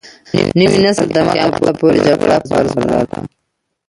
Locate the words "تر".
1.15-1.23